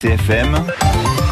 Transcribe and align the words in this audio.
TFM, 0.00 0.64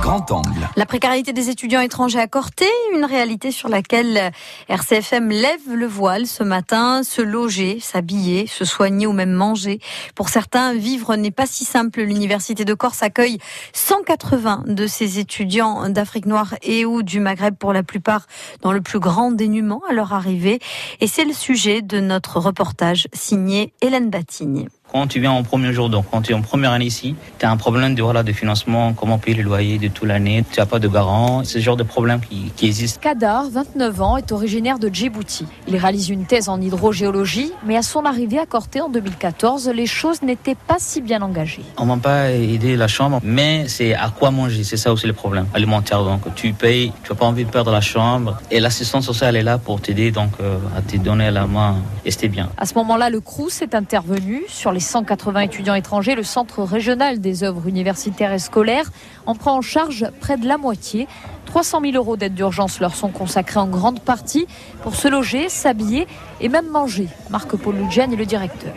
grand 0.00 0.32
angle. 0.32 0.70
La 0.76 0.86
précarité 0.86 1.34
des 1.34 1.50
étudiants 1.50 1.82
étrangers 1.82 2.18
à 2.18 2.26
Corté, 2.26 2.64
une 2.94 3.04
réalité 3.04 3.50
sur 3.50 3.68
laquelle 3.68 4.32
RCFM 4.70 5.28
lève 5.28 5.70
le 5.70 5.86
voile 5.86 6.26
ce 6.26 6.42
matin. 6.42 7.02
Se 7.02 7.20
loger, 7.20 7.78
s'habiller, 7.78 8.46
se 8.46 8.64
soigner 8.64 9.06
ou 9.06 9.12
même 9.12 9.32
manger. 9.32 9.80
Pour 10.14 10.30
certains, 10.30 10.72
vivre 10.72 11.14
n'est 11.14 11.30
pas 11.30 11.44
si 11.44 11.66
simple. 11.66 12.00
L'université 12.00 12.64
de 12.64 12.72
Corse 12.72 13.02
accueille 13.02 13.36
180 13.74 14.64
de 14.68 14.86
ces 14.86 15.18
étudiants 15.18 15.90
d'Afrique 15.90 16.24
noire 16.24 16.54
et 16.62 16.86
ou 16.86 17.02
du 17.02 17.20
Maghreb 17.20 17.56
pour 17.56 17.74
la 17.74 17.82
plupart 17.82 18.26
dans 18.62 18.72
le 18.72 18.80
plus 18.80 18.98
grand 18.98 19.30
dénuement 19.30 19.82
à 19.90 19.92
leur 19.92 20.14
arrivée. 20.14 20.58
Et 21.02 21.06
c'est 21.06 21.26
le 21.26 21.34
sujet 21.34 21.82
de 21.82 22.00
notre 22.00 22.40
reportage 22.40 23.08
signé 23.12 23.74
Hélène 23.82 24.08
Batigne. 24.08 24.68
Quand 24.92 25.08
tu 25.08 25.18
viens 25.18 25.32
en 25.32 25.42
premier 25.42 25.72
jour, 25.72 25.88
donc 25.88 26.04
quand 26.10 26.22
tu 26.22 26.32
es 26.32 26.34
en 26.34 26.42
première 26.42 26.70
année 26.70 26.84
ici, 26.84 27.16
tu 27.38 27.46
as 27.46 27.50
un 27.50 27.56
problème 27.56 27.94
de, 27.96 28.02
voilà, 28.02 28.22
de 28.22 28.32
financement, 28.32 28.92
comment 28.92 29.18
payer 29.18 29.36
le 29.38 29.42
loyer 29.42 29.78
de 29.78 29.88
toute 29.88 30.06
l'année, 30.06 30.44
tu 30.52 30.60
n'as 30.60 30.66
pas 30.66 30.78
de 30.78 30.86
garant, 30.86 31.42
ce 31.42 31.58
genre 31.58 31.76
de 31.76 31.82
problème 31.82 32.20
qui, 32.20 32.52
qui 32.54 32.66
existe. 32.66 33.00
Kadar, 33.00 33.48
29 33.50 34.02
ans, 34.02 34.16
est 34.18 34.30
originaire 34.30 34.78
de 34.78 34.88
Djibouti. 34.88 35.46
Il 35.66 35.76
réalise 35.78 36.10
une 36.10 36.26
thèse 36.26 36.48
en 36.48 36.60
hydrogéologie, 36.60 37.50
mais 37.66 37.76
à 37.76 37.82
son 37.82 38.04
arrivée 38.04 38.38
à 38.38 38.46
Corté 38.46 38.82
en 38.82 38.88
2014, 38.88 39.68
les 39.74 39.86
choses 39.86 40.22
n'étaient 40.22 40.54
pas 40.54 40.76
si 40.78 41.00
bien 41.00 41.22
engagées. 41.22 41.64
On 41.78 41.86
m'a 41.86 41.96
pas 41.96 42.30
aidé 42.30 42.76
la 42.76 42.86
chambre, 42.86 43.20
mais 43.24 43.64
c'est 43.68 43.94
à 43.94 44.10
quoi 44.10 44.30
manger, 44.30 44.64
c'est 44.64 44.76
ça 44.76 44.92
aussi 44.92 45.06
le 45.06 45.12
problème 45.14 45.46
alimentaire. 45.54 46.04
Donc 46.04 46.22
tu 46.36 46.52
payes, 46.52 46.92
tu 47.02 47.10
n'as 47.10 47.18
pas 47.18 47.26
envie 47.26 47.44
de 47.44 47.50
perdre 47.50 47.72
la 47.72 47.80
chambre, 47.80 48.36
et 48.50 48.60
l'assistance 48.60 49.06
sociale 49.06 49.34
est 49.34 49.42
là 49.42 49.58
pour 49.58 49.80
t'aider, 49.80 50.10
donc 50.12 50.30
euh, 50.40 50.58
à 50.76 50.82
te 50.82 50.96
donner 50.98 51.30
la 51.30 51.46
main, 51.46 51.76
et 52.04 52.10
c'était 52.10 52.28
bien. 52.28 52.50
À 52.58 52.66
ce 52.66 52.74
moment-là, 52.74 53.08
le 53.10 53.20
CRUS 53.20 53.62
est 53.62 53.74
intervenu 53.74 54.42
sur 54.46 54.73
les 54.74 54.80
180 54.80 55.40
étudiants 55.40 55.74
étrangers, 55.74 56.14
le 56.14 56.24
Centre 56.24 56.62
régional 56.62 57.20
des 57.20 57.44
œuvres 57.44 57.68
universitaires 57.68 58.32
et 58.32 58.38
scolaires 58.38 58.90
en 59.24 59.34
prend 59.34 59.56
en 59.56 59.62
charge 59.62 60.06
près 60.20 60.36
de 60.36 60.46
la 60.46 60.58
moitié. 60.58 61.06
300 61.46 61.80
000 61.80 61.92
euros 61.94 62.16
d'aide 62.16 62.34
d'urgence 62.34 62.80
leur 62.80 62.94
sont 62.94 63.08
consacrés 63.08 63.60
en 63.60 63.68
grande 63.68 64.00
partie 64.00 64.46
pour 64.82 64.96
se 64.96 65.06
loger, 65.06 65.48
s'habiller 65.48 66.08
et 66.40 66.48
même 66.48 66.68
manger. 66.68 67.08
Marc-Paul 67.30 67.76
Lugian 67.76 68.10
est 68.10 68.16
le 68.16 68.26
directeur. 68.26 68.72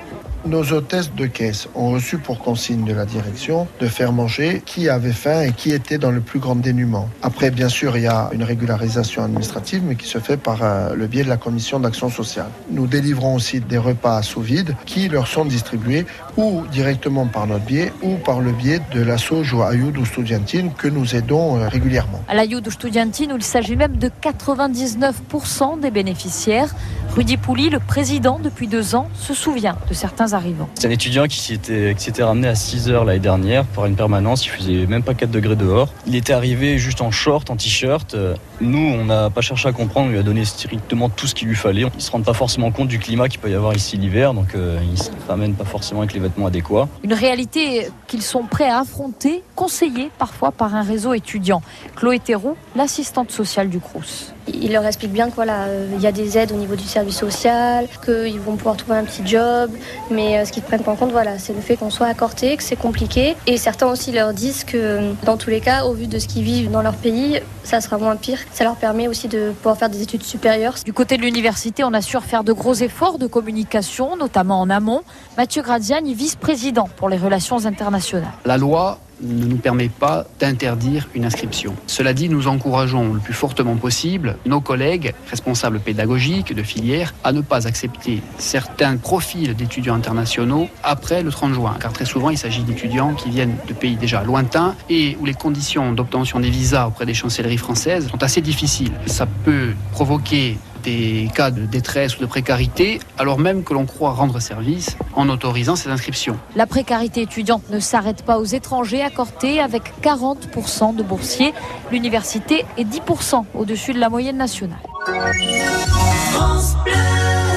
Nos 0.48 0.72
hôtesses 0.72 1.14
de 1.14 1.26
caisse 1.26 1.68
ont 1.76 1.92
reçu 1.92 2.20
pour 2.20 2.40
consigne 2.40 2.86
de 2.86 2.94
la 2.94 3.06
direction 3.06 3.68
de 3.82 3.88
faire 3.88 4.14
manger 4.14 4.62
qui 4.66 4.88
avait 4.88 5.12
faim 5.12 5.42
et 5.42 5.52
qui 5.52 5.74
était 5.74 5.98
dans 5.98 6.10
le 6.10 6.22
plus 6.22 6.40
grand 6.40 6.56
dénuement. 6.56 7.10
Après, 7.22 7.52
bien 7.52 7.68
sûr, 7.68 7.98
il 7.98 8.04
y 8.04 8.08
a 8.08 8.30
une 8.32 8.44
régularisation 8.44 9.26
administrative, 9.26 9.84
mais 9.86 9.96
qui 9.96 10.08
se 10.08 10.20
fait 10.20 10.38
par 10.38 10.60
euh, 10.64 10.94
le 10.96 11.08
biais 11.08 11.26
de 11.26 11.30
la 11.30 11.36
commission 11.36 11.82
d'action 11.82 12.10
sociale. 12.10 12.48
Nous 12.72 12.88
délivrons 12.88 13.36
aussi 13.36 13.60
des 13.60 13.78
repas 13.78 14.22
sous 14.22 14.40
vide 14.40 14.74
qui 14.86 15.10
leur 15.10 15.28
sont 15.28 15.44
distribués 15.44 16.06
ou 16.38 16.64
directement 16.72 17.28
par 17.28 17.46
notre 17.46 17.66
biais 17.66 17.92
ou 18.02 18.16
par 18.16 18.40
le 18.40 18.54
biais 18.54 18.80
de 18.94 19.02
l'asso 19.02 19.44
Joa 19.44 19.72
Ayoud 19.72 19.98
ou 19.98 20.06
Studiantine 20.06 20.72
que 20.78 20.88
nous 20.88 21.14
aidons 21.14 21.58
euh, 21.58 21.68
régulièrement. 21.68 22.24
À 22.30 22.36
l'Ayoud 22.36 22.66
ou 22.66 22.72
Studiantine, 22.72 23.34
il 23.36 23.44
s'agit 23.44 23.76
même 23.76 23.98
de 23.98 24.10
99% 24.24 25.82
des 25.82 25.92
bénéficiaires, 25.92 26.74
Rudy 27.18 27.36
Pouli, 27.36 27.70
le 27.70 27.80
président 27.80 28.40
depuis 28.42 28.68
deux 28.68 28.94
ans, 28.94 29.10
se 29.16 29.34
souvient 29.34 29.76
de 29.90 29.94
certains 29.96 30.34
arrivants. 30.38 30.70
C'est 30.76 30.88
un 30.88 30.92
étudiant 30.92 31.26
qui 31.26 31.40
s'était, 31.40 31.94
qui 31.98 32.04
s'était 32.04 32.24
ramené 32.24 32.48
à 32.48 32.56
6 32.56 32.90
heures 32.90 33.04
l'année 33.04 33.20
dernière 33.20 33.66
pour 33.66 33.86
une 33.86 33.96
permanence. 33.96 34.46
Il 34.46 34.50
faisait 34.50 34.86
même 34.86 35.04
pas 35.04 35.14
4 35.14 35.30
degrés 35.30 35.58
dehors. 35.58 35.90
Il 36.06 36.16
était 36.16 36.34
arrivé 36.34 36.78
juste 36.78 37.02
en 37.02 37.12
short, 37.12 37.50
en 37.50 37.58
t-shirt. 37.58 38.16
Nous, 38.62 38.80
on 38.80 39.06
n'a 39.06 39.30
pas 39.30 39.42
cherché 39.42 39.68
à 39.68 39.72
comprendre. 39.72 40.08
On 40.08 40.12
lui 40.12 40.20
a 40.20 40.24
donné 40.24 40.46
strictement 40.46 41.10
tout 41.10 41.28
ce 41.28 41.36
qu'il 41.36 41.50
lui 41.50 41.56
fallait. 41.56 41.84
Ils 41.96 42.02
se 42.02 42.12
rendent 42.12 42.26
pas 42.26 42.34
forcément 42.34 42.72
compte 42.72 42.88
du 42.88 43.00
climat 43.00 43.28
qu'il 43.28 43.40
peut 43.40 43.50
y 43.50 43.56
avoir 43.56 43.76
ici 43.76 43.98
l'hiver. 43.98 44.34
Donc, 44.34 44.56
euh, 44.56 44.80
ils 44.92 44.98
se 44.98 45.10
ramènent 45.28 45.56
pas 45.56 45.66
forcément 45.66 46.02
avec 46.02 46.14
les 46.14 46.20
vêtements 46.20 46.48
adéquats. 46.48 46.88
Une 47.04 47.14
réalité 47.14 47.90
qu'ils 48.08 48.22
sont 48.22 48.44
prêts 48.44 48.70
à 48.70 48.80
affronter, 48.80 49.44
conseillés 49.56 50.10
parfois 50.18 50.52
par 50.52 50.76
un 50.76 50.84
réseau 50.84 51.14
étudiant. 51.14 51.62
Chloé 51.96 52.20
Théroux, 52.20 52.56
l'assistante 52.76 53.32
sociale 53.32 53.70
du 53.70 53.80
CRUS. 53.80 54.34
Il 54.54 54.72
leur 54.72 54.86
explique 54.86 55.12
bien 55.12 55.26
qu'il 55.26 55.36
voilà, 55.36 55.64
euh, 55.64 55.88
y 56.00 56.08
a 56.08 56.12
des 56.12 56.38
aides 56.38 56.52
au 56.52 56.56
niveau 56.56 56.76
du 56.76 56.84
service 56.84 57.18
social, 57.18 57.88
qu'ils 58.04 58.40
vont 58.40 58.56
pouvoir 58.56 58.78
trouver 58.78 58.98
un 58.98 59.04
petit 59.04 59.26
job, 59.26 59.72
mais 60.10 60.27
euh, 60.36 60.46
ce 60.46 60.52
qu'ils 60.52 60.64
ne 60.64 60.68
prennent 60.68 60.84
pas 60.84 60.92
en 60.92 60.96
compte, 60.96 61.12
voilà, 61.12 61.38
c'est 61.40 61.54
le 61.54 61.62
fait 61.62 61.78
qu'on 61.78 61.90
soit 61.90 62.08
accorté, 62.08 62.58
que 62.58 62.64
c'est 62.64 62.76
compliqué. 62.76 63.36
Et 63.46 63.58
certains 63.58 63.88
aussi 63.88 64.12
leur 64.12 64.34
disent 64.34 64.64
que 64.64 65.14
dans 65.24 65.38
tous 65.38 65.50
les 65.50 65.62
cas, 65.62 65.86
au 65.86 65.94
vu 65.94 66.08
de 66.08 66.20
ce 66.20 66.28
qu'ils 66.28 66.44
vivent 66.44 66.72
dans 66.72 66.82
leur 66.82 66.96
pays, 66.96 67.42
ça 67.64 67.82
sera 67.82 67.98
moins 67.98 68.16
pire. 68.16 68.40
Ça 68.52 68.64
leur 68.64 68.76
permet 68.76 69.08
aussi 69.08 69.28
de 69.28 69.52
pouvoir 69.52 69.78
faire 69.78 69.90
des 69.90 70.02
études 70.02 70.24
supérieures. 70.24 70.76
Du 70.86 70.94
côté 70.94 71.18
de 71.18 71.22
l'université, 71.22 71.84
on 71.84 71.94
assure 71.94 72.24
faire 72.24 72.44
de 72.44 72.54
gros 72.54 72.74
efforts 72.74 73.18
de 73.18 73.28
communication, 73.28 74.16
notamment 74.18 74.60
en 74.60 74.70
amont. 74.70 75.02
Mathieu 75.38 75.62
Graziani, 75.62 76.14
vice-président 76.14 76.90
pour 76.96 77.10
les 77.10 77.18
relations 77.18 77.66
internationales. 77.66 78.32
La 78.46 78.58
loi 78.58 79.00
ne 79.22 79.46
nous 79.46 79.58
permet 79.58 79.90
pas 79.90 80.26
d'interdire 80.40 81.08
une 81.16 81.26
inscription. 81.26 81.76
Cela 81.88 82.14
dit, 82.14 82.30
nous 82.30 82.48
encourageons 82.48 83.14
le 83.14 83.20
plus 83.20 83.34
fortement 83.34 83.76
possible 83.76 84.38
nos 84.46 84.62
collègues 84.62 85.14
responsables 85.30 85.80
pédagogiques 85.80 86.54
de 86.54 86.64
filière 86.64 87.14
à 87.24 87.32
ne 87.32 87.42
pas 87.42 87.68
accepter 87.68 88.22
certains 88.38 88.98
profils 88.98 89.56
d'étudiants 89.56 89.96
internationaux 89.96 90.70
après 90.84 91.24
le 91.24 91.32
30 91.32 91.54
juin, 91.54 91.76
car 91.80 91.94
très 91.94 92.06
souvent 92.06 92.30
il 92.30 92.38
s'agit 92.38 92.64
d'étudiants 92.64 93.14
qui 93.14 93.30
viennent 93.30 93.56
de 93.68 93.74
pays 93.74 93.96
déjà 93.96 94.24
lointains 94.24 94.76
et 94.90 95.18
où 95.20 95.26
les 95.26 95.34
conditions 95.34 95.94
d'obtention 95.94 96.40
des 96.40 96.50
visas 96.50 96.88
auprès 96.88 97.06
des 97.06 97.14
chancelleries 97.14 97.58
françaises 97.58 98.08
sont 98.10 98.24
assez 98.24 98.42
difficiles. 98.42 98.94
Ça 99.06 99.26
peut 99.26 99.74
provoquer 99.92 100.58
des 100.84 101.30
cas 101.34 101.52
de 101.52 101.66
détresse 101.66 102.18
ou 102.18 102.22
de 102.22 102.26
précarité, 102.26 103.00
alors 103.18 103.40
même 103.40 103.64
que 103.64 103.74
l'on 103.74 103.86
croit 103.86 104.12
rendre 104.12 104.40
service 104.40 104.98
en 105.16 105.30
autorisant 105.30 105.76
ces 105.76 105.90
inscriptions. 105.90 106.38
La 106.56 106.66
précarité 106.66 107.22
étudiante 107.22 107.70
ne 107.70 107.80
s'arrête 107.80 108.24
pas 108.24 108.40
aux 108.40 108.46
étrangers 108.46 109.02
à 109.02 109.10
Corté 109.10 109.60
avec 109.60 109.84
40% 110.02 110.96
de 110.96 111.04
boursiers. 111.04 111.54
L'université 111.92 112.66
est 112.78 112.84
10% 112.84 113.46
au-dessus 113.54 113.94
de 113.94 114.00
la 114.00 114.10
moyenne 114.10 114.38
nationale. 114.38 114.80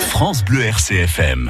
France 0.01 0.45
Bleu 0.45 0.65
RCFM. 0.65 1.49